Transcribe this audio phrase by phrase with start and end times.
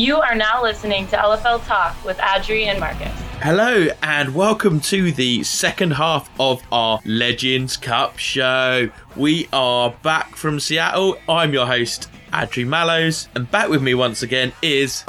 [0.00, 3.12] You are now listening to LFL Talk with Adri and Marcus.
[3.42, 8.88] Hello, and welcome to the second half of our Legends Cup show.
[9.14, 11.18] We are back from Seattle.
[11.28, 15.04] I'm your host, Adri Mallows, and back with me once again is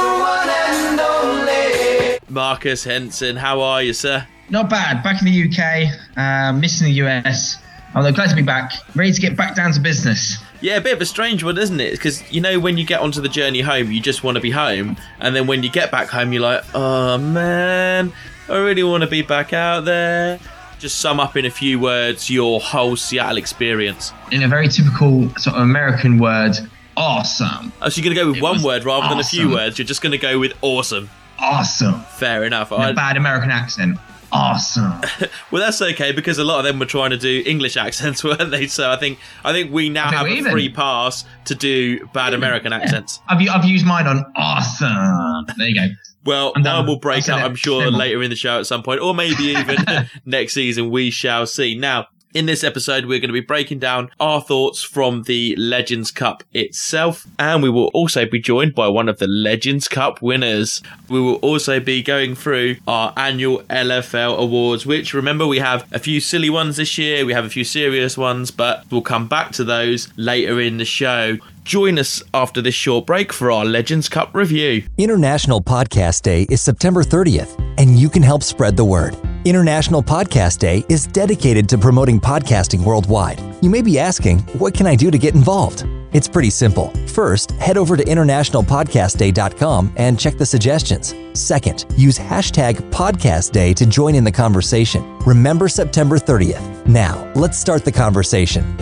[2.27, 3.37] Marcus Henson.
[3.37, 4.27] How are you, sir?
[4.49, 5.03] Not bad.
[5.03, 5.87] Back in the UK,
[6.17, 7.55] uh, missing the US.
[7.95, 8.73] I'm glad to be back.
[8.93, 10.37] Ready to get back down to business.
[10.61, 11.91] Yeah, a bit of a strange one, isn't it?
[11.91, 14.51] Because you know, when you get onto the journey home, you just want to be
[14.51, 18.13] home, and then when you get back home, you're like, oh man,
[18.47, 20.39] I really want to be back out there.
[20.77, 24.13] Just sum up in a few words your whole Seattle experience.
[24.31, 26.53] In a very typical sort of American word,
[26.95, 27.71] awesome.
[27.81, 29.17] Oh, so you're going to go with it one word rather awesome.
[29.17, 29.77] than a few words.
[29.77, 31.09] You're just going to go with awesome.
[31.39, 32.01] Awesome.
[32.01, 32.71] Fair enough.
[32.71, 33.97] a bad American accent
[34.31, 34.93] awesome.
[35.51, 38.51] well, that's okay because a lot of them were trying to do English accents, weren't
[38.51, 38.67] they?
[38.67, 40.51] So I think I think we now have a even.
[40.51, 43.19] free pass to do bad American accents.
[43.27, 45.45] I've, I've used mine on awesome.
[45.57, 45.87] There you go.
[46.23, 49.15] Well, mine will break out, I'm sure, later in the show at some point, or
[49.15, 49.77] maybe even
[50.25, 50.91] next season.
[50.91, 51.75] We shall see.
[51.75, 56.11] Now, in this episode, we're going to be breaking down our thoughts from the Legends
[56.11, 60.81] Cup itself, and we will also be joined by one of the Legends Cup winners.
[61.09, 65.99] We will also be going through our annual LFL awards, which remember we have a
[65.99, 69.51] few silly ones this year, we have a few serious ones, but we'll come back
[69.53, 71.37] to those later in the show.
[71.63, 74.83] Join us after this short break for our Legends Cup review.
[74.97, 79.15] International Podcast Day is September 30th, and you can help spread the word.
[79.43, 83.41] International Podcast Day is dedicated to promoting podcasting worldwide.
[83.63, 85.83] You may be asking, what can I do to get involved?
[86.13, 86.89] It's pretty simple.
[87.07, 91.15] First, head over to internationalpodcastday.com and check the suggestions.
[91.33, 95.17] Second, use hashtag podcastday to join in the conversation.
[95.19, 96.85] Remember September 30th.
[96.85, 98.77] Now, let's start the conversation.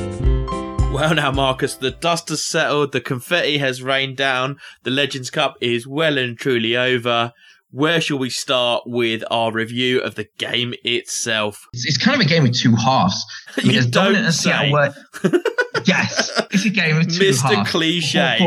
[0.92, 5.56] Well, now, Marcus, the dust has settled, the confetti has rained down, the Legends Cup
[5.62, 7.32] is well and truly over
[7.72, 11.68] where shall we start with our review of the game itself?
[11.74, 13.24] It's, it's kind of a game with two halves.
[13.58, 14.72] I mean, you don't say.
[15.86, 17.42] yes, it's a game of two Mr.
[17.42, 17.70] halves.
[17.70, 17.72] Mr.
[17.72, 18.38] Cliche.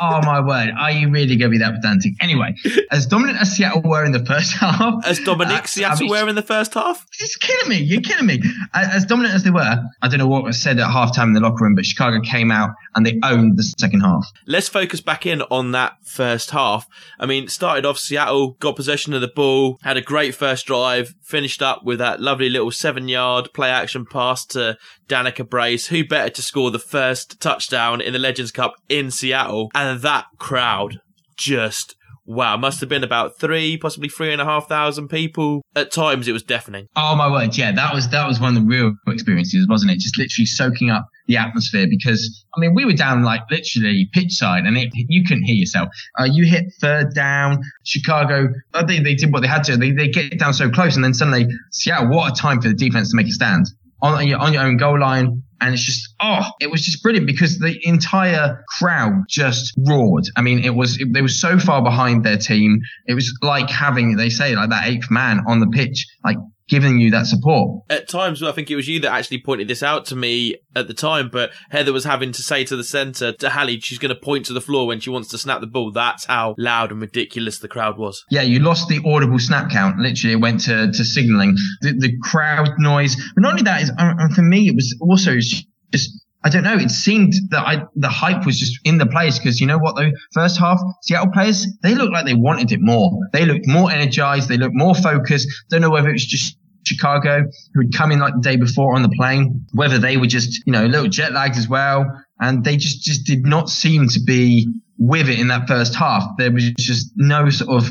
[0.00, 2.12] Oh my word, are you really going to be that pedantic?
[2.20, 2.54] Anyway,
[2.90, 6.10] as dominant as Seattle were in the first half, as Dominic uh, Seattle I mean,
[6.10, 7.76] were in the first half, it's killing me.
[7.76, 8.42] You're killing me.
[8.74, 11.40] As, dominant as they were, I don't know what was said at halftime in the
[11.40, 14.26] locker room, but Chicago came out and they owned the second half.
[14.46, 16.86] Let's focus back in on that first half.
[17.18, 21.14] I mean, started off Seattle got possession of the ball, had a great first drive,
[21.22, 24.76] finished up with that lovely little seven yard play action pass to
[25.08, 25.88] Danica Brace.
[25.88, 29.70] Who better to score the first touchdown in the Legends Cup in Seattle?
[29.74, 31.00] And that crowd
[31.36, 31.94] just
[32.28, 35.62] wow, must have been about three, possibly three and a half thousand people.
[35.74, 36.86] At times, it was deafening.
[36.94, 39.98] Oh my word, yeah, that was that was one of the real experiences, wasn't it?
[39.98, 44.32] Just literally soaking up the atmosphere because I mean we were down like literally pitch
[44.32, 45.88] side and it, you couldn't hear yourself.
[46.18, 48.48] Uh, you hit third down, Chicago.
[48.74, 49.76] I think they did what they had to.
[49.76, 52.08] They they get down so close and then suddenly Seattle.
[52.08, 53.66] What a time for the defense to make a stand
[54.02, 55.42] on your on your own goal line.
[55.60, 60.22] And it's just, oh, it was just brilliant because the entire crowd just roared.
[60.36, 62.78] I mean, it was, it, they were so far behind their team.
[63.06, 66.36] It was like having, they say, like that eighth man on the pitch, like
[66.68, 67.84] giving you that support.
[67.90, 70.86] At times, I think it was you that actually pointed this out to me at
[70.86, 74.14] the time, but Heather was having to say to the centre, to Hallie, she's going
[74.14, 75.90] to point to the floor when she wants to snap the ball.
[75.90, 78.24] That's how loud and ridiculous the crowd was.
[78.30, 79.98] Yeah, you lost the audible snap count.
[79.98, 81.56] Literally, it went to, to signalling.
[81.80, 83.16] The, the crowd noise.
[83.34, 85.66] But not only that, is, uh, for me, it was also just
[86.44, 86.76] I don't know.
[86.76, 89.96] It seemed that I, the hype was just in the place because you know what?
[89.96, 93.10] The first half, Seattle players, they looked like they wanted it more.
[93.32, 94.48] They looked more energized.
[94.48, 95.48] They looked more focused.
[95.68, 97.44] Don't know whether it was just Chicago
[97.74, 100.64] who had come in like the day before on the plane, whether they were just,
[100.64, 102.06] you know, a little jet lagged as well.
[102.40, 106.24] And they just, just did not seem to be with it in that first half.
[106.38, 107.90] There was just no sort of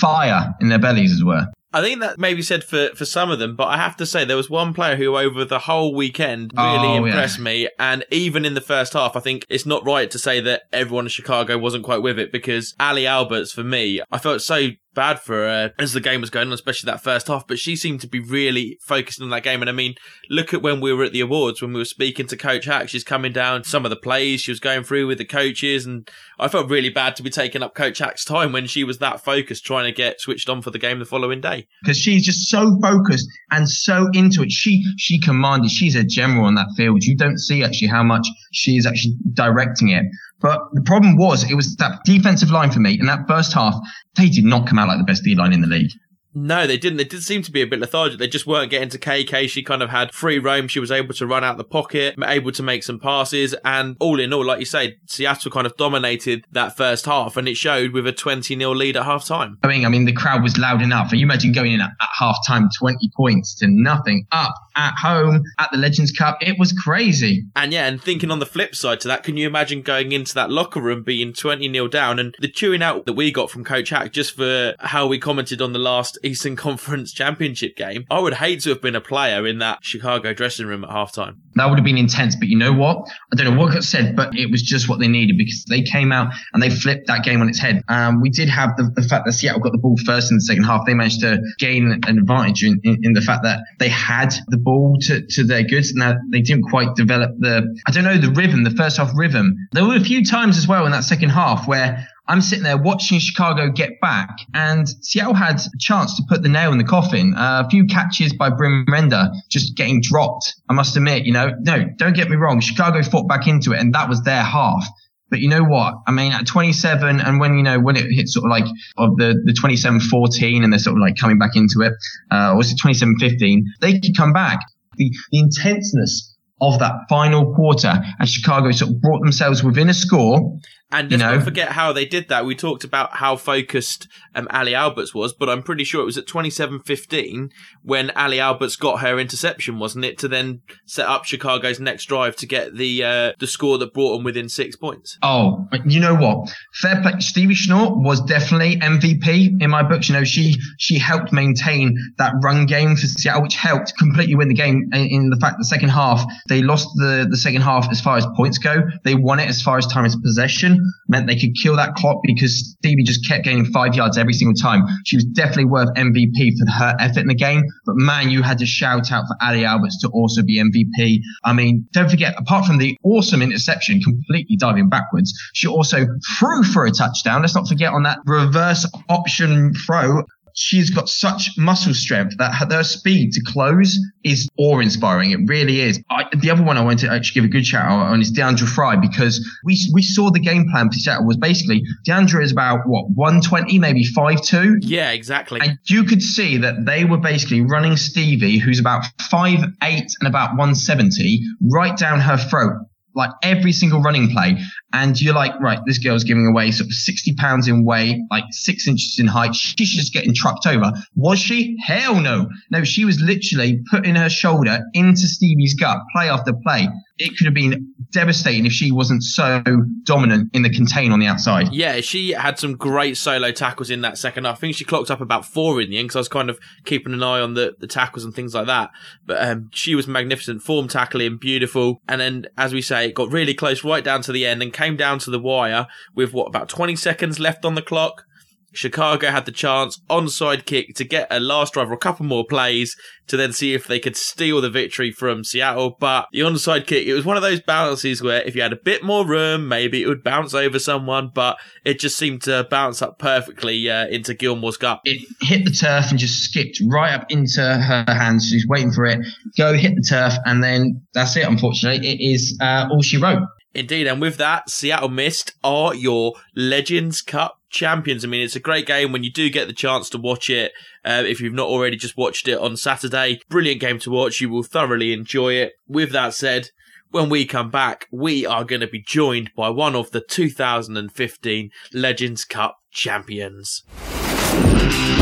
[0.00, 1.46] fire in their bellies as well.
[1.72, 4.24] I think that maybe said for, for some of them, but I have to say
[4.24, 7.44] there was one player who over the whole weekend really oh, impressed yeah.
[7.44, 7.68] me.
[7.78, 11.04] And even in the first half, I think it's not right to say that everyone
[11.04, 15.20] in Chicago wasn't quite with it because Ali Alberts, for me, I felt so bad
[15.20, 17.46] for her as the game was going on, especially that first half.
[17.46, 19.60] But she seemed to be really focused on that game.
[19.60, 19.94] And I mean,
[20.28, 22.88] look at when we were at the awards, when we were speaking to Coach Hac,
[22.88, 25.86] she's coming down some of the plays she was going through with the coaches.
[25.86, 26.08] And
[26.38, 29.22] I felt really bad to be taking up Coach Hac's time when she was that
[29.24, 31.66] focused trying to get switched on for the game the following day.
[31.82, 34.50] Because she's just so focused and so into it.
[34.50, 37.04] She, she commanded, she's a general on that field.
[37.04, 40.04] You don't see actually how much she is actually directing it.
[40.40, 43.74] But the problem was, it was that defensive line for me in that first half.
[44.16, 45.90] They did not come out like the best D line in the league.
[46.34, 46.98] No, they didn't.
[46.98, 48.18] They did seem to be a bit lethargic.
[48.18, 49.48] They just weren't getting to KK.
[49.48, 50.68] She kind of had free roam.
[50.68, 53.54] She was able to run out the pocket, able to make some passes.
[53.64, 57.48] And all in all, like you say, Seattle kind of dominated that first half and
[57.48, 59.58] it showed with a 20 0 lead at half time.
[59.62, 61.12] I mean, I mean, the crowd was loud enough.
[61.12, 65.42] You imagine going in at, at half time, 20 points to nothing up at home
[65.58, 66.38] at the Legends Cup.
[66.40, 67.44] It was crazy.
[67.56, 70.34] And yeah, and thinking on the flip side to that, can you imagine going into
[70.34, 73.64] that locker room being 20 0 down and the chewing out that we got from
[73.64, 78.04] Coach Hac just for how we commented on the last Eastern Conference Championship game?
[78.10, 81.36] I would hate to have been a player in that Chicago dressing room at halftime.
[81.54, 82.36] That would have been intense.
[82.36, 83.08] But you know what?
[83.32, 85.82] I don't know what got said, but it was just what they needed because they
[85.82, 87.82] came out and they flipped that game on its head.
[87.88, 90.42] Um, we did have the, the, fact that Seattle got the ball first in the
[90.42, 90.86] second half.
[90.86, 94.58] They managed to gain an advantage in, in, in the fact that they had the
[94.58, 95.92] ball to, to their goods.
[95.94, 99.56] Now they didn't quite develop the, I don't know, the rhythm, the first half rhythm.
[99.72, 102.78] There were a few times as well in that second half where I'm sitting there
[102.78, 106.84] watching Chicago get back, and Seattle had a chance to put the nail in the
[106.84, 107.34] coffin.
[107.34, 110.54] Uh, a few catches by Bryn Renda just getting dropped.
[110.68, 112.60] I must admit, you know, no, don't get me wrong.
[112.60, 114.86] Chicago fought back into it, and that was their half.
[115.28, 115.94] But you know what?
[116.06, 118.66] I mean, at 27, and when you know when it hits sort of like
[118.96, 121.94] of the the 27-14, and they're sort of like coming back into it,
[122.30, 123.62] uh, or was it 27-15?
[123.80, 124.60] They could come back.
[124.96, 129.94] The the intenseness of that final quarter, and Chicago sort of brought themselves within a
[129.94, 130.60] score
[130.92, 132.44] and let's you know, not forget how they did that.
[132.44, 136.18] We talked about how focused um, Ali Alberts was, but I'm pretty sure it was
[136.18, 137.50] at 27-15
[137.82, 142.34] when Ali Alberts got her interception, wasn't it, to then set up Chicago's next drive
[142.36, 145.18] to get the uh, the score that brought them within six points.
[145.22, 146.52] Oh, you know what?
[146.74, 147.12] Fair play.
[147.20, 150.08] Stevie Schnorr was definitely MVP in my books.
[150.08, 154.48] You know, she she helped maintain that run game for Seattle, which helped completely win
[154.48, 154.90] the game.
[154.92, 158.16] In, in the fact, the second half they lost the the second half as far
[158.16, 158.82] as points go.
[159.04, 162.18] They won it as far as time as possession meant they could kill that clock
[162.24, 164.84] because Stevie just kept gaining five yards every single time.
[165.04, 167.62] She was definitely worth MVP for her effort in the game.
[167.86, 171.20] But man, you had to shout out for Ali Alberts to also be MVP.
[171.44, 176.06] I mean, don't forget, apart from the awesome interception, completely diving backwards, she also
[176.38, 177.42] threw for a touchdown.
[177.42, 180.22] Let's not forget on that reverse option throw
[180.60, 185.30] she's got such muscle strength that her, speed to close is awe-inspiring.
[185.32, 186.02] It really is.
[186.10, 188.32] I, the other one I want to actually give a good shout out on is
[188.32, 192.52] Deandra Fry because we we saw the game plan for Seattle was basically Deandra is
[192.52, 194.78] about what 120, maybe five two.
[194.80, 195.60] Yeah, exactly.
[195.60, 200.28] And you could see that they were basically running Stevie, who's about five eight and
[200.28, 204.58] about 170, right down her throat like every single running play.
[204.92, 208.44] And you're like, right, this girl's giving away sort of 60 pounds in weight, like
[208.50, 209.54] six inches in height.
[209.54, 210.92] She's just getting trucked over.
[211.14, 211.76] Was she?
[211.84, 212.48] Hell no.
[212.70, 216.88] No, she was literally putting her shoulder into Stevie's gut, play after play.
[217.18, 219.62] It could have been devastating if she wasn't so
[220.04, 221.72] dominant in the contain on the outside.
[221.72, 224.56] Yeah, she had some great solo tackles in that second half.
[224.56, 226.58] I think she clocked up about four in the end because I was kind of
[226.84, 228.90] keeping an eye on the, the tackles and things like that.
[229.26, 232.00] But um, she was magnificent, form tackling, beautiful.
[232.08, 234.72] And then, as we say, it got really close right down to the end and
[234.80, 238.24] came down to the wire with what, about 20 seconds left on the clock.
[238.72, 242.46] Chicago had the chance onside kick to get a last drive or a couple more
[242.48, 242.96] plays
[243.26, 245.96] to then see if they could steal the victory from Seattle.
[245.98, 248.80] But the onside kick, it was one of those bounces where if you had a
[248.82, 253.02] bit more room, maybe it would bounce over someone, but it just seemed to bounce
[253.02, 255.00] up perfectly uh, into Gilmore's gut.
[255.04, 258.48] It hit the turf and just skipped right up into her hands.
[258.48, 259.18] She's waiting for it.
[259.58, 261.46] Go hit the turf, and then that's it.
[261.46, 263.42] Unfortunately, it is uh, all she wrote.
[263.72, 268.24] Indeed, and with that, Seattle Mist are your Legends Cup champions.
[268.24, 270.72] I mean, it's a great game when you do get the chance to watch it.
[271.04, 274.40] Uh, if you've not already just watched it on Saturday, brilliant game to watch.
[274.40, 275.74] You will thoroughly enjoy it.
[275.86, 276.70] With that said,
[277.10, 281.70] when we come back, we are going to be joined by one of the 2015
[281.92, 283.84] Legends Cup champions.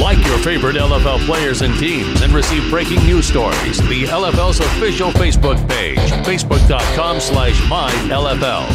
[0.00, 3.78] Like your favorite LFL players and teams and receive breaking news stories.
[3.88, 8.66] The LFL's official Facebook page, facebook.com slash mylfl.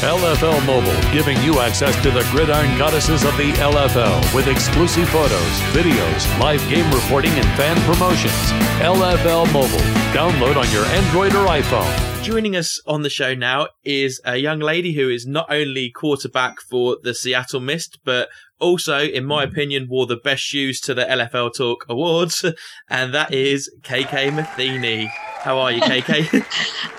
[0.00, 5.60] LFL Mobile, giving you access to the gridiron goddesses of the LFL with exclusive photos,
[5.74, 8.32] videos, live game reporting, and fan promotions.
[8.80, 9.84] LFL Mobile.
[10.14, 12.22] Download on your Android or iPhone.
[12.22, 16.60] Joining us on the show now is a young lady who is not only quarterback
[16.60, 18.28] for the Seattle Mist, but
[18.60, 22.44] also, in my opinion, wore the best shoes to the LFL Talk Awards,
[22.88, 25.10] and that is KK Matheny.
[25.40, 26.44] How are you, KK?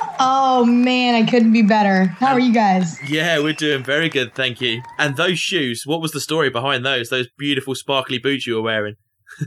[0.19, 2.05] oh man, I couldn't be better.
[2.05, 2.97] How are you guys?
[3.09, 4.81] Yeah, we're doing very good, thank you.
[4.97, 7.09] And those shoes, what was the story behind those?
[7.09, 8.95] Those beautiful sparkly boots you were wearing?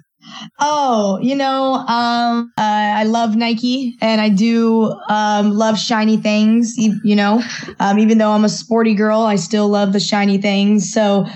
[0.59, 6.78] Oh, you know, um, uh, I love Nike and I do um, love shiny things.
[6.78, 7.42] You, you know,
[7.78, 10.90] um, even though I'm a sporty girl, I still love the shiny things.
[10.90, 11.26] So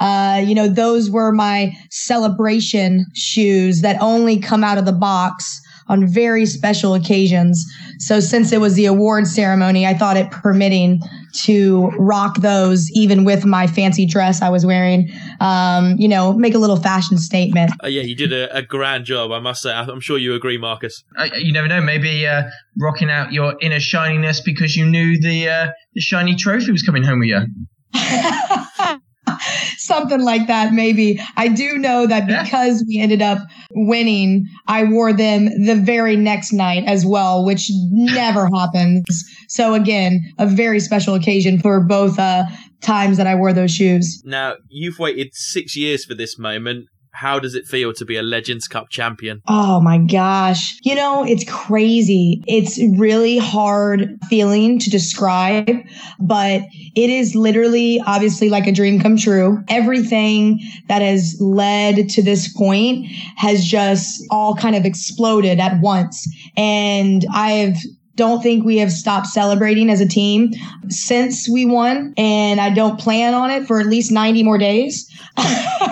[0.00, 5.60] uh, you know, those were my celebration shoes that only come out of the box
[5.90, 7.66] on very special occasions.
[7.98, 11.00] So since it was the award ceremony, I thought it permitting
[11.42, 15.10] to rock those even with my fancy dress I was wearing.
[15.40, 17.72] Um, you know, make a little fashion statement.
[17.82, 19.72] Uh, yeah, you did a, a, grand job, I must say.
[19.72, 21.02] I'm sure you agree, Marcus.
[21.18, 21.80] Uh, you never know.
[21.80, 22.44] Maybe uh,
[22.78, 27.02] rocking out your inner shininess because you knew the uh, the shiny trophy was coming
[27.02, 29.00] home with you.
[29.76, 31.20] something like that, maybe.
[31.36, 33.38] I do know that because we ended up
[33.72, 39.04] winning, I wore them the very next night as well, which never happens.
[39.48, 42.44] So again, a very special occasion for both uh,
[42.80, 44.22] times that I wore those shoes.
[44.24, 48.22] Now, you've waited six years for this moment how does it feel to be a
[48.22, 49.42] Legends Cup champion?
[49.48, 50.78] Oh my gosh.
[50.82, 52.42] You know, it's crazy.
[52.46, 55.76] It's really hard feeling to describe,
[56.18, 56.62] but
[56.94, 59.62] it is literally obviously like a dream come true.
[59.68, 66.26] Everything that has led to this point has just all kind of exploded at once.
[66.56, 67.76] And I've
[68.20, 70.52] don't think we have stopped celebrating as a team
[70.90, 75.10] since we won, and I don't plan on it for at least 90 more days.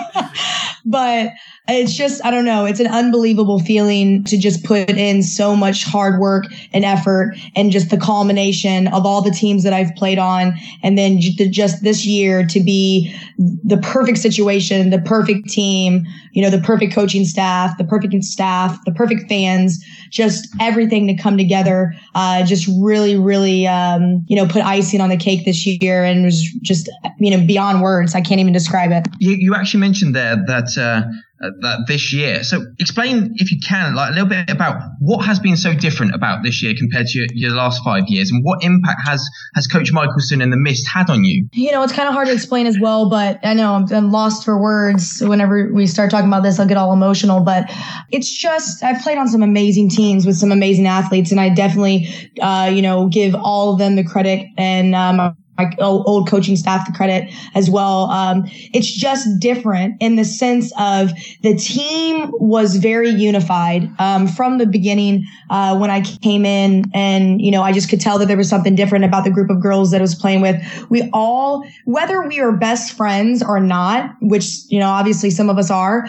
[0.85, 1.31] but
[1.67, 5.83] it's just, I don't know, it's an unbelievable feeling to just put in so much
[5.83, 10.19] hard work and effort and just the culmination of all the teams that I've played
[10.19, 10.53] on.
[10.83, 16.51] And then just this year to be the perfect situation, the perfect team, you know,
[16.51, 21.93] the perfect coaching staff, the perfect staff, the perfect fans, just everything to come together.
[22.15, 26.25] Uh, just really, really, um, you know, put icing on the cake this year and
[26.25, 26.89] was just,
[27.19, 28.15] you know, beyond words.
[28.15, 29.07] I can't even describe it.
[29.19, 31.03] You, you actually mentioned there that, uh,
[31.41, 32.43] uh, this year.
[32.43, 36.13] So explain, if you can, like a little bit about what has been so different
[36.13, 39.67] about this year compared to your, your last five years, and what impact has has
[39.67, 41.47] Coach Michelson and the Mist had on you?
[41.53, 44.11] You know, it's kind of hard to explain as well, but I know I'm, I'm
[44.11, 45.21] lost for words.
[45.21, 47.41] Whenever we start talking about this, I'll get all emotional.
[47.41, 47.71] But
[48.11, 52.09] it's just I've played on some amazing teams with some amazing athletes, and I definitely,
[52.41, 54.95] uh, you know, give all of them the credit and.
[54.95, 58.05] Um, my old coaching staff the credit as well.
[58.05, 61.11] Um, it's just different in the sense of
[61.41, 67.41] the team was very unified um, from the beginning uh, when I came in, and
[67.41, 69.61] you know I just could tell that there was something different about the group of
[69.61, 70.55] girls that I was playing with.
[70.89, 75.57] We all, whether we are best friends or not, which you know obviously some of
[75.57, 76.07] us are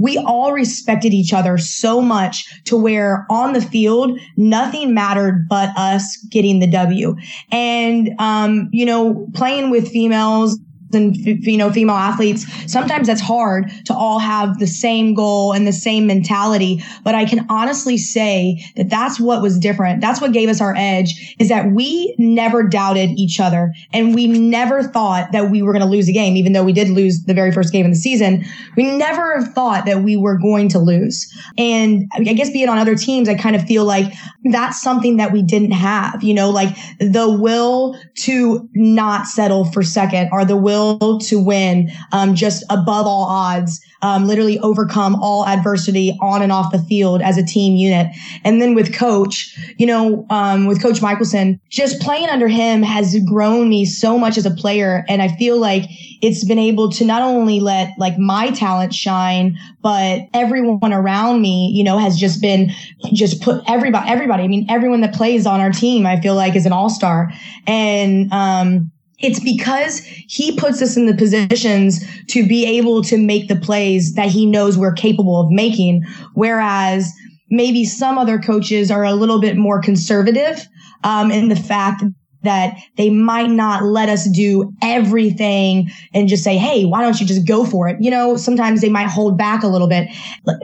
[0.00, 5.76] we all respected each other so much to where on the field, nothing mattered but
[5.76, 7.14] us getting the W.
[7.52, 10.58] And, um, you know, playing with females,
[10.92, 15.66] and you know female athletes sometimes that's hard to all have the same goal and
[15.66, 16.82] the same mentality.
[17.04, 20.00] But i can honestly say that that's what was different.
[20.00, 24.26] That's what gave us our edge is that we never doubted each other and we
[24.26, 27.24] never thought that we were going to lose a game even though we did lose
[27.24, 28.44] the very first game of the season.
[28.76, 31.30] We never thought that we were going to lose.
[31.58, 34.12] And i guess being on other teams i kind of feel like
[34.44, 39.82] that's something that we didn't have you know like the will to not settle for
[39.82, 45.14] second or the will will to win, um, just above all odds, um, literally overcome
[45.16, 48.06] all adversity on and off the field as a team unit.
[48.44, 53.16] And then with coach, you know, um, with coach Michelson, just playing under him has
[53.28, 55.04] grown me so much as a player.
[55.08, 55.84] And I feel like
[56.22, 61.70] it's been able to not only let like my talent shine, but everyone around me,
[61.74, 62.70] you know, has just been
[63.12, 64.44] just put everybody, everybody.
[64.44, 67.32] I mean, everyone that plays on our team, I feel like is an all star.
[67.66, 73.48] And, um, it's because he puts us in the positions to be able to make
[73.48, 76.02] the plays that he knows we're capable of making.
[76.34, 77.12] Whereas
[77.50, 80.66] maybe some other coaches are a little bit more conservative
[81.04, 82.02] um, in the fact
[82.42, 87.26] that they might not let us do everything and just say, Hey, why don't you
[87.26, 87.98] just go for it?
[88.00, 90.08] You know, sometimes they might hold back a little bit.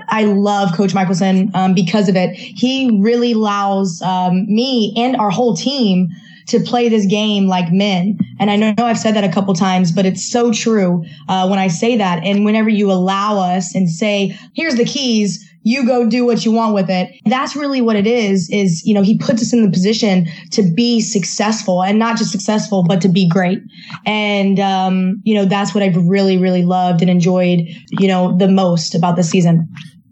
[0.08, 2.34] I love Coach Michelson um, because of it.
[2.34, 6.08] He really allows um, me and our whole team
[6.46, 8.18] to play this game like men.
[8.38, 11.58] And I know I've said that a couple times, but it's so true uh, when
[11.58, 12.24] I say that.
[12.24, 16.52] And whenever you allow us and say, here's the keys, you go do what you
[16.52, 17.10] want with it.
[17.24, 20.62] That's really what it is, is, you know, he puts us in the position to
[20.62, 23.58] be successful and not just successful, but to be great.
[24.04, 28.46] And, um, you know, that's what I've really, really loved and enjoyed, you know, the
[28.46, 29.68] most about the season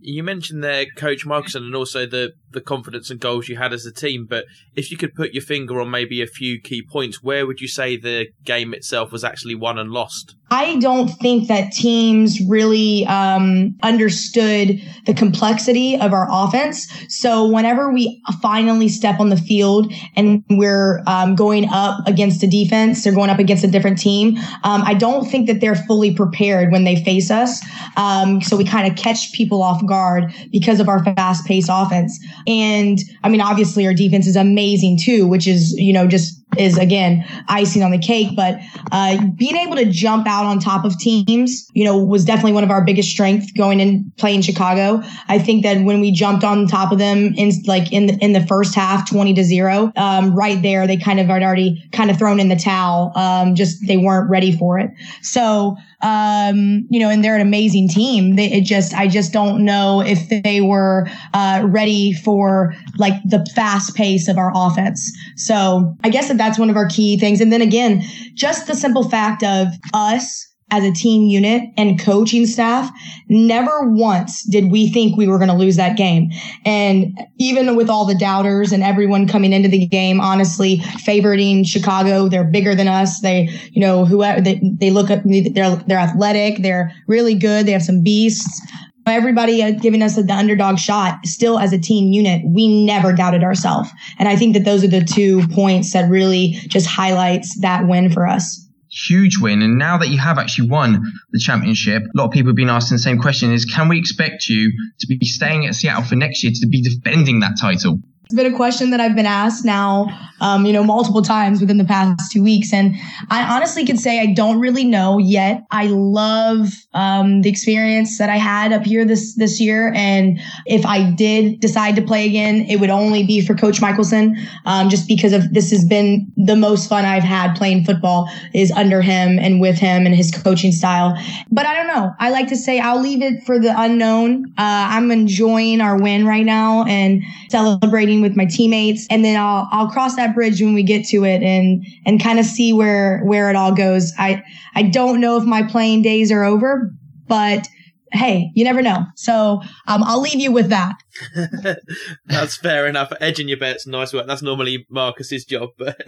[0.07, 3.85] you mentioned there Coach Michelson and also the the confidence and goals you had as
[3.85, 4.27] a team.
[4.29, 4.45] But
[4.75, 7.69] if you could put your finger on maybe a few key points, where would you
[7.69, 10.35] say the game itself was actually won and lost?
[10.51, 16.87] I don't think that teams really um, understood the complexity of our offense.
[17.09, 22.47] So whenever we finally step on the field and we're um, going up against a
[22.47, 24.37] defense, they're going up against a different team.
[24.63, 27.61] Um, I don't think that they're fully prepared when they face us.
[27.97, 32.25] Um, so we kind of catch people off guard because of our fast paced offense.
[32.47, 36.79] And I mean, obviously our defense is amazing too, which is, you know, just is
[36.79, 38.37] again icing on the cake.
[38.37, 38.59] But
[38.93, 42.65] uh, being able to jump out on top of teams, you know, was definitely one
[42.65, 45.03] of our biggest strengths going in playing Chicago.
[45.29, 48.33] I think that when we jumped on top of them in like in the, in
[48.33, 52.11] the first half, twenty to zero, um, right there, they kind of had already kind
[52.11, 53.13] of thrown in the towel.
[53.17, 54.91] Um, just they weren't ready for it.
[55.23, 58.37] So um, you know, and they're an amazing team.
[58.37, 63.45] They, it just, I just don't know if they were uh, ready for like the
[63.55, 65.11] fast pace of our offense.
[65.37, 67.41] So I guess that that's one of our key things.
[67.41, 68.03] And then again,
[68.35, 72.91] just the simple fact of us as a team unit and coaching staff,
[73.29, 76.31] never once did we think we were going to lose that game.
[76.65, 82.29] And even with all the doubters and everyone coming into the game, honestly, favoriting Chicago,
[82.29, 83.21] they're bigger than us.
[83.21, 86.63] They, you know, whoever they, they look at, they're, they're athletic.
[86.63, 87.67] They're really good.
[87.67, 88.61] They have some beasts
[89.07, 93.89] everybody giving us the underdog shot still as a team unit we never doubted ourselves
[94.19, 98.11] and i think that those are the two points that really just highlights that win
[98.11, 98.65] for us
[99.09, 99.63] huge win.
[99.63, 102.71] And now that you have actually won the championship, a lot of people have been
[102.71, 104.71] asking the same question is, can we expect you
[105.01, 107.99] to be staying at Seattle for next year to be defending that title?
[108.25, 110.07] It's been a question that I've been asked now,
[110.41, 112.73] um, you know, multiple times within the past two weeks.
[112.73, 112.97] And
[113.29, 115.63] I honestly could say I don't really know yet.
[115.71, 119.93] I love um, the experience that I had up here this this year.
[119.95, 124.39] And if I did decide to play again, it would only be for Coach Michelson,
[124.65, 128.71] um, just because of this has been the most fun I've had playing football is
[128.73, 131.15] under him and with him and his coaching style.
[131.51, 132.15] But I don't know.
[132.19, 134.47] I like to say I'll leave it for the unknown.
[134.57, 139.69] Uh, I'm enjoying our win right now and celebrating with my teammates and then I'll
[139.71, 143.21] I'll cross that bridge when we get to it and and kind of see where
[143.25, 144.13] where it all goes.
[144.19, 144.43] I
[144.75, 146.93] I don't know if my playing days are over,
[147.27, 147.69] but
[148.15, 149.05] hey, you never know.
[149.17, 150.97] So um, I'll leave you with that.
[152.27, 153.13] That's fair enough.
[153.21, 154.27] Edging your bets, nice work.
[154.27, 155.71] That's normally Marcus's job.
[155.85, 155.99] But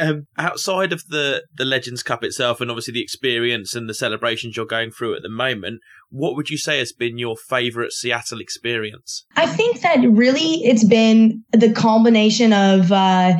[0.00, 4.56] um, outside of the the Legends Cup itself, and obviously the experience and the celebrations
[4.56, 8.40] you're going through at the moment, what would you say has been your favourite Seattle
[8.40, 9.24] experience?
[9.36, 12.92] I think that really it's been the combination of.
[12.92, 13.38] Uh,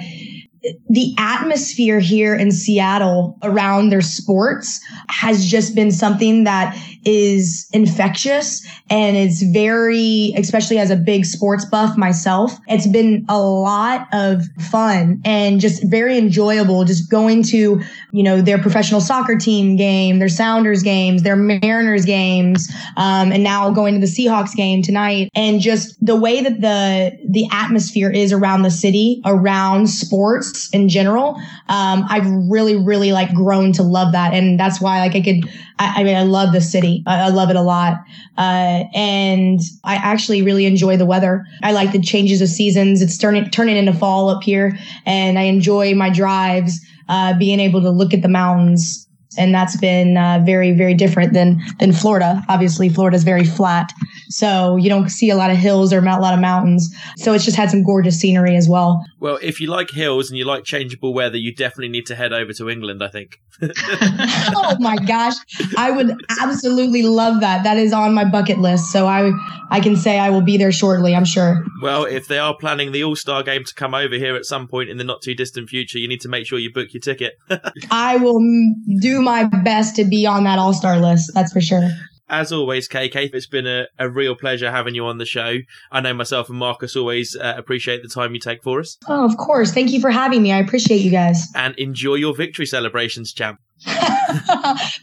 [0.89, 8.67] the atmosphere here in Seattle around their sports has just been something that is infectious
[8.91, 14.43] and it's very, especially as a big sports buff myself, it's been a lot of
[14.71, 17.81] fun and just very enjoyable just going to,
[18.13, 23.43] you know, their professional soccer team game, their Sounders games, their Mariners games, um, and
[23.43, 28.11] now going to the Seahawks game tonight and just the way that the, the atmosphere
[28.11, 31.37] is around the city, around sports in general.
[31.69, 34.33] Um, I've really, really like grown to love that.
[34.35, 37.03] And that's why like I could, I, I mean, I love the city.
[37.07, 37.95] I, I love it a lot.
[38.37, 41.45] Uh, and I actually really enjoy the weather.
[41.63, 43.03] I like the changes of seasons.
[43.03, 47.81] It's turning, turning into fall up here and I enjoy my drives, uh, being able
[47.83, 52.43] to look at the mountains and that's been uh, very very different than than Florida.
[52.49, 53.93] Obviously, Florida is very flat,
[54.29, 56.95] so you don't see a lot of hills or a lot of mountains.
[57.17, 59.05] So it's just had some gorgeous scenery as well.
[59.21, 62.33] Well, if you like hills and you like changeable weather, you definitely need to head
[62.33, 63.03] over to England.
[63.03, 63.41] I think.
[63.63, 65.35] oh my gosh,
[65.77, 67.65] I would absolutely love that.
[67.65, 68.93] That is on my bucket list.
[68.93, 69.33] So I
[69.71, 71.15] I can say I will be there shortly.
[71.15, 71.65] I'm sure.
[71.83, 74.69] Well, if they are planning the All Star game to come over here at some
[74.69, 77.01] point in the not too distant future, you need to make sure you book your
[77.01, 77.35] ticket.
[77.91, 78.41] I will
[79.01, 81.33] do my best to be on that all star list.
[81.35, 81.91] That's for sure.
[82.31, 85.59] As always, KK, it's been a, a real pleasure having you on the show.
[85.91, 88.99] I know myself and Marcus always uh, appreciate the time you take for us.
[89.09, 89.73] Oh, of course.
[89.73, 90.53] Thank you for having me.
[90.53, 91.49] I appreciate you guys.
[91.55, 93.61] And enjoy your victory celebrations, champ.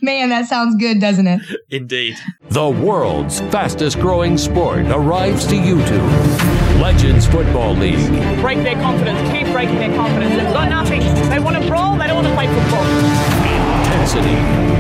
[0.02, 1.42] Man, that sounds good, doesn't it?
[1.70, 2.18] Indeed.
[2.50, 6.82] The world's fastest growing sport arrives to YouTube.
[6.82, 8.10] Legends Football League.
[8.42, 10.36] Break their confidence, keep breaking their confidence.
[10.36, 11.00] They've got nothing.
[11.30, 13.66] They want to brawl, they don't want to play football
[14.06, 14.36] intensity,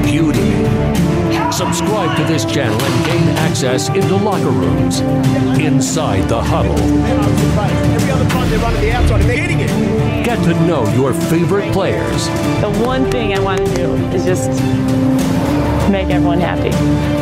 [0.05, 0.44] beauty.
[1.65, 4.99] Subscribe to this channel and gain access into locker rooms,
[5.59, 6.77] inside the huddle.
[6.77, 10.25] Every other front, they run to the outside and they're hitting it.
[10.25, 12.27] Get to know your favorite players.
[12.61, 14.49] The one thing I want to do is just
[15.89, 16.69] make everyone happy.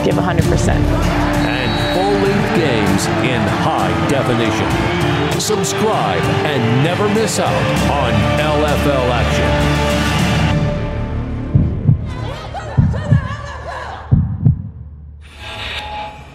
[0.03, 0.69] Give 100%.
[0.69, 5.39] And fully games in high definition.
[5.39, 9.72] Subscribe and never miss out on LFL action.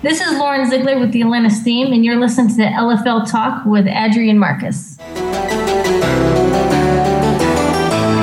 [0.08, 3.66] This is Lauren Ziegler with the Atlanta Steam, and you're listening to the LFL Talk
[3.66, 4.96] with Adri and Marcus.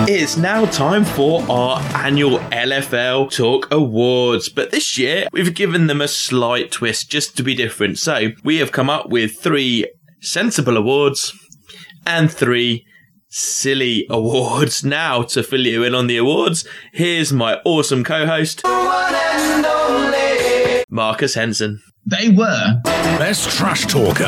[0.10, 6.02] It's now time for our annual LFL Talk Awards, but this year we've given them
[6.02, 8.00] a slight twist just to be different.
[8.00, 9.86] So we have come up with three
[10.21, 11.38] sensible awards
[12.08, 12.84] and three
[13.30, 14.84] silly awards.
[14.84, 18.63] Now to fill you in on the awards, here's my awesome co-host.
[20.95, 21.81] Marcus Henson.
[22.05, 22.81] They were.
[22.84, 24.23] Best Trash Talker.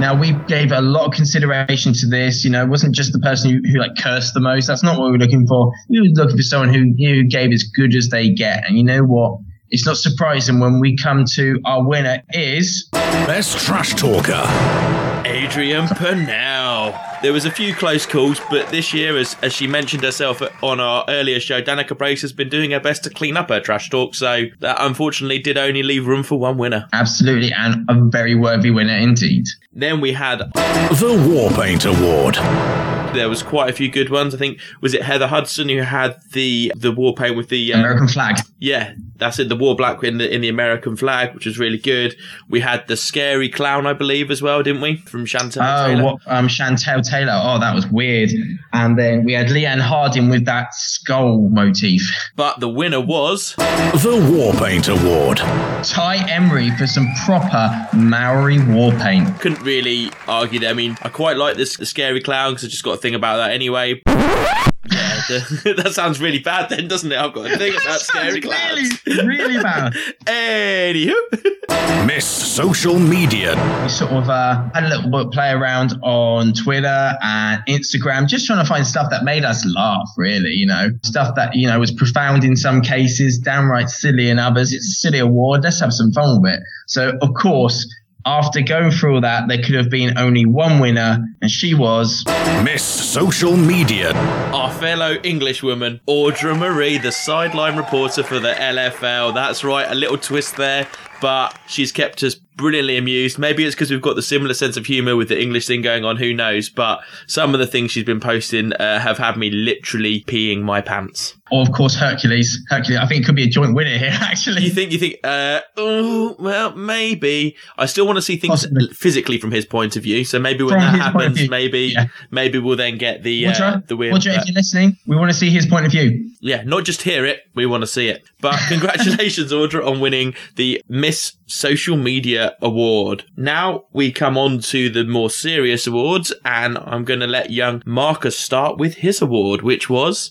[0.00, 2.44] Now we gave a lot of consideration to this.
[2.44, 4.66] You know, it wasn't just the person who, who like cursed the most.
[4.66, 5.72] That's not what we were looking for.
[5.88, 8.64] We were looking for someone who, who gave as good as they get.
[8.66, 9.38] And you know what?
[9.70, 15.03] It's not surprising when we come to our winner is Best Trash Talker.
[15.26, 16.98] Adrian Purnell.
[17.22, 20.80] There was a few close calls, but this year, as, as she mentioned herself on
[20.80, 23.88] our earlier show, Danica Brace has been doing her best to clean up her trash
[23.88, 26.86] talk, so that unfortunately did only leave room for one winner.
[26.92, 29.46] Absolutely, and a very worthy winner indeed.
[29.72, 32.93] Then we had the Warpaint Award.
[33.14, 34.34] There was quite a few good ones.
[34.34, 37.80] I think was it Heather Hudson who had the the war paint with the um,
[37.80, 38.36] American flag.
[38.58, 39.48] Yeah, that's it.
[39.48, 42.16] The war black in the in the American flag, which was really good.
[42.48, 44.96] We had the scary clown, I believe, as well, didn't we?
[44.96, 46.04] From Chantel oh, Taylor.
[46.04, 47.38] What, um, Chantel Taylor.
[47.42, 48.30] Oh, that was weird.
[48.72, 52.02] And then we had Leanne Harding with that skull motif.
[52.36, 55.38] But the winner was the War Paint Award.
[55.84, 59.40] Ty Emery for some proper Maori war paint.
[59.40, 60.70] Couldn't really argue that.
[60.70, 63.16] I mean, I quite like this the scary clown because I just got to think
[63.16, 64.00] about that anyway.
[64.92, 67.16] Yeah, the, that sounds really bad then, doesn't it?
[67.16, 69.00] I've got to think about scary clowns.
[69.06, 69.94] Really, really bad.
[70.26, 72.06] Anywho.
[72.06, 73.54] Miss Social Media.
[73.82, 78.46] We sort of uh, had a little bit play around on Twitter and Instagram, just
[78.46, 81.80] trying to find stuff that made us laugh, really, you know, stuff that, you know,
[81.80, 84.74] was profound in some cases, downright silly in others.
[84.74, 85.64] It's a silly award.
[85.64, 86.60] Let's have some fun with it.
[86.88, 87.88] So, of course,
[88.26, 92.24] after going through all that, there could have been only one winner, and she was
[92.62, 94.12] Miss Social Media.
[94.52, 99.34] Our fellow Englishwoman, Audra Marie, the sideline reporter for the LFL.
[99.34, 100.88] That's right, a little twist there,
[101.20, 103.38] but she's kept us brilliantly amused.
[103.38, 106.04] Maybe it's because we've got the similar sense of humour with the English thing going
[106.04, 106.68] on, who knows?
[106.68, 110.80] But some of the things she's been posting uh, have had me literally peeing my
[110.80, 111.34] pants.
[111.50, 112.64] Or, of course, Hercules.
[112.68, 114.62] Hercules, I think it could be a joint winner here, actually.
[114.62, 117.56] You think, you think, uh, oh, well, maybe.
[117.76, 118.88] I still want to see things Possibly.
[118.88, 120.24] physically from his point of view.
[120.24, 122.06] So maybe when from that happens, maybe, yeah.
[122.30, 124.14] maybe we'll then get the, uh, the weird.
[124.14, 126.30] Roger, if you're listening, we want to see his point of view.
[126.40, 128.24] Yeah, not just hear it, we want to see it.
[128.40, 133.26] But congratulations, Audra, on winning the Miss Social Media Award.
[133.36, 137.82] Now we come on to the more serious awards, and I'm going to let young
[137.84, 140.30] Marcus start with his award, which was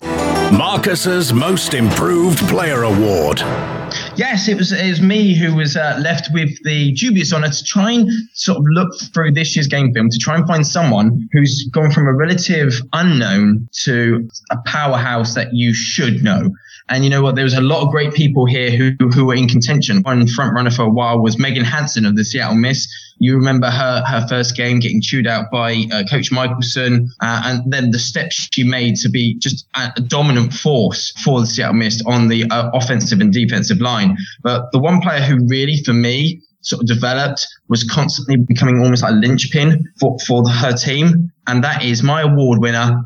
[0.52, 3.44] Marcus's Most Improved Player Award.
[4.16, 7.64] Yes, it was it was me who was uh, left with the dubious honour to
[7.64, 11.28] try and sort of look through this year's game film to try and find someone
[11.32, 16.52] who's gone from a relative unknown to a powerhouse that you should know.
[16.90, 17.36] And you know what?
[17.36, 20.04] There was a lot of great people here who who were in contention.
[20.04, 22.90] One front runner for a while was Megan Hanson of the Seattle Mist.
[23.24, 27.72] You remember her her first game getting chewed out by uh, Coach Michelson, uh, and
[27.72, 32.04] then the steps she made to be just a, dominant force for the Seattle Mist
[32.06, 34.18] on the uh, offensive and defensive line.
[34.42, 39.04] But the one player who really, for me, sort of developed was constantly becoming almost
[39.04, 41.32] like a linchpin for, for her team.
[41.48, 43.06] And that is my award winner,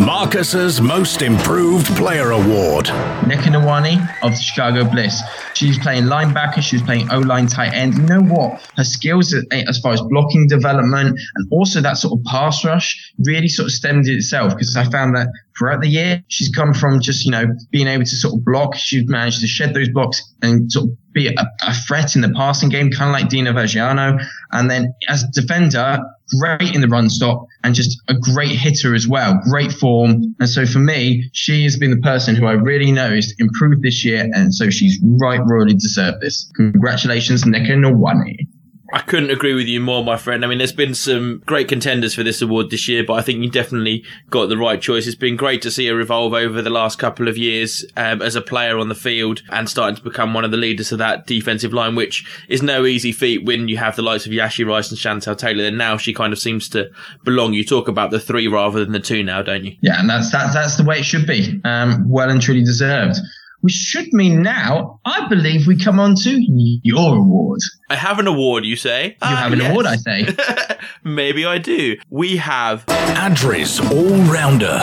[0.00, 2.86] Marcus's Most Improved Player Award.
[2.86, 5.22] Nneka Nwani of the Chicago Bliss.
[5.54, 7.94] She's playing linebacker, she was playing O line tight end.
[7.94, 8.62] You know what?
[8.76, 13.12] Her skills uh, as far as blocking development and also that sort of pass rush
[13.18, 17.00] really sort of stemmed itself because I found that throughout the year, she's come from
[17.00, 18.76] just, you know, being able to sort of block.
[18.76, 21.32] She's managed to shed those blocks and sort of be a,
[21.62, 24.18] a threat in the passing game, kind of like Dina Vergiano.
[24.52, 25.98] And then as defender,
[26.38, 29.40] great in the run stop and just a great hitter as well.
[29.44, 30.34] Great form.
[30.40, 34.04] And so for me, she has been the person who I really noticed improved this
[34.04, 34.28] year.
[34.32, 36.50] And so she's right royally deserved this.
[36.56, 38.46] Congratulations, Nneka Nwani.
[38.92, 40.44] I couldn't agree with you more, my friend.
[40.44, 43.42] I mean, there's been some great contenders for this award this year, but I think
[43.42, 45.06] you definitely got the right choice.
[45.06, 48.34] It's been great to see her evolve over the last couple of years um, as
[48.34, 51.26] a player on the field and starting to become one of the leaders of that
[51.26, 54.90] defensive line, which is no easy feat when you have the likes of Yashi Rice
[54.90, 55.64] and Chantel Taylor.
[55.64, 56.90] And now she kind of seems to
[57.24, 57.52] belong.
[57.52, 59.76] You talk about the three rather than the two now, don't you?
[59.82, 61.60] Yeah, and that's that's that's the way it should be.
[61.64, 63.18] Um, well and truly deserved.
[63.60, 66.38] Which should mean now, I believe we come on to
[66.82, 67.60] your award.
[67.90, 69.08] I have an award, you say?
[69.08, 69.70] You uh, have an yes.
[69.70, 70.28] award, I say.
[71.04, 71.96] Maybe I do.
[72.10, 74.78] We have Adri's All Rounder.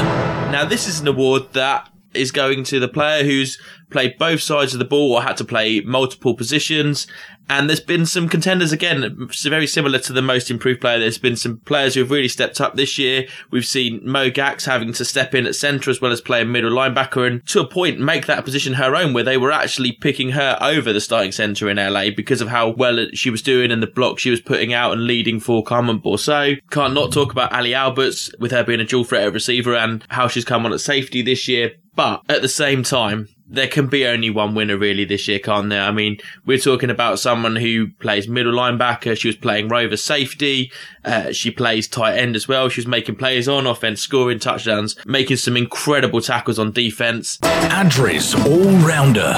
[0.52, 4.74] Now, this is an award that is going to the player who's played both sides
[4.74, 7.08] of the ball or had to play multiple positions
[7.50, 10.98] and there's been some contenders again, very similar to the most improved player.
[10.98, 13.28] There's been some players who have really stepped up this year.
[13.52, 16.46] We've seen Mo Gax having to step in at centre as well as play a
[16.46, 19.92] middle linebacker and to a point make that position her own where they were actually
[19.92, 23.72] picking her over the starting centre in LA because of how well she was doing
[23.72, 26.60] and the block she was putting out and leading for Carmen Borso.
[26.72, 30.28] Can't not talk about Ali Alberts with her being a dual threat receiver and how
[30.28, 31.74] she's come on at safety this year.
[31.96, 35.70] But at the same time, there can be only one winner really this year, can't
[35.70, 35.84] there?
[35.84, 39.18] I mean, we're talking about someone who plays middle linebacker.
[39.18, 40.72] She was playing rover safety.
[41.04, 42.70] Uh, she plays tight end as well.
[42.70, 47.38] She was making plays on offense, scoring touchdowns, making some incredible tackles on defense.
[47.40, 49.34] Adris all rounder.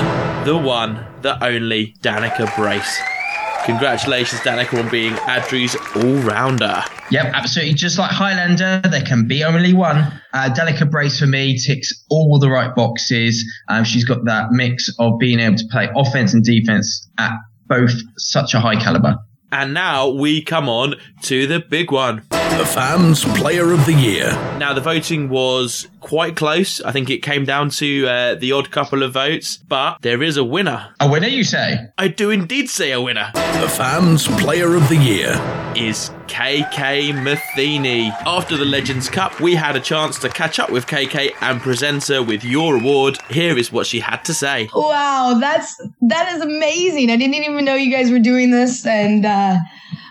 [0.45, 3.16] The one, the only Danica Brace.
[3.67, 6.83] Congratulations, Danica, on being Adri's all-rounder.
[7.11, 7.73] Yep, absolutely.
[7.73, 9.97] Just like Highlander, there can be only one.
[10.33, 13.43] Uh, Danica Brace for me ticks all the right boxes.
[13.67, 17.33] Um, she's got that mix of being able to play offense and defense at
[17.67, 19.17] both such a high caliber.
[19.51, 22.23] And now we come on to the big one.
[22.57, 24.31] The Fans Player of the Year.
[24.57, 26.81] Now, the voting was quite close.
[26.81, 30.37] I think it came down to uh, the odd couple of votes, but there is
[30.37, 30.89] a winner.
[30.99, 31.87] A winner, you say?
[31.97, 33.31] I do indeed say a winner.
[33.33, 35.33] The Fans Player of the Year
[35.75, 38.11] is KK Matheny.
[38.25, 42.07] After the Legends Cup, we had a chance to catch up with KK and present
[42.07, 43.19] her with your award.
[43.29, 44.69] Here is what she had to say.
[44.73, 47.11] Wow, that's that is amazing.
[47.11, 49.57] I didn't even know you guys were doing this, and uh,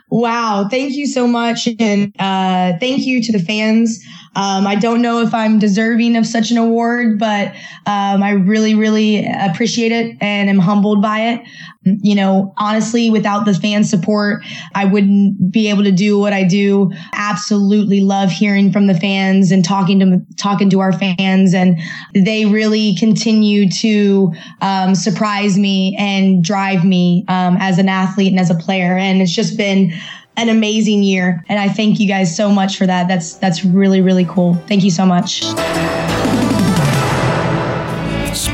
[0.08, 4.04] wow, thank you so much, and uh, thank you to the fans.
[4.36, 7.48] Um, I don't know if I'm deserving of such an award, but
[7.86, 11.42] um, I really, really appreciate it and am humbled by it.
[11.84, 14.44] You know, honestly, without the fan support,
[14.74, 16.90] I wouldn't be able to do what I do.
[17.14, 21.78] Absolutely love hearing from the fans and talking to talking to our fans, and
[22.12, 28.40] they really continue to um, surprise me and drive me um, as an athlete and
[28.40, 28.98] as a player.
[28.98, 29.92] And it's just been
[30.36, 31.44] an amazing year.
[31.48, 33.08] And I thank you guys so much for that.
[33.08, 34.54] That's that's really, really cool.
[34.66, 35.42] Thank you so much.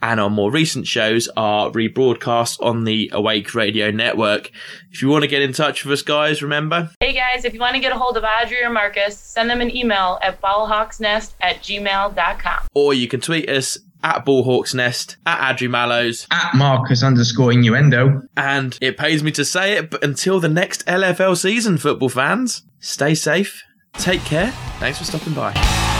[0.04, 4.50] and our more recent shows are rebroadcast on the Awake Radio Network.
[4.90, 6.90] If you want to get in touch with us, guys, remember.
[7.00, 9.62] Hey, guys, if you want to get a hold of Adri or Marcus, send them
[9.62, 12.66] an email at ballhawksnest at gmail.com.
[12.74, 18.20] Or you can tweet us at Ballhawks Nest, at Adri Mallows, at Marcus underscore innuendo.
[18.36, 22.62] And it pays me to say it, but until the next LFL season, football fans,
[22.78, 23.62] stay safe,
[23.94, 24.50] take care.
[24.80, 25.93] Thanks for stopping by.